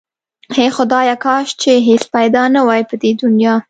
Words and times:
هی 0.55 0.67
خدایا 0.75 1.15
کاش 1.25 1.47
چې 1.61 1.71
هیڅ 1.87 2.03
پیدا 2.15 2.43
نه 2.55 2.61
واي 2.67 2.83
په 2.89 2.95
دی 3.01 3.11
دنیا 3.21 3.53